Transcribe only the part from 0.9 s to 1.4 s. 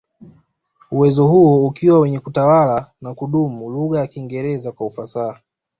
Uwezo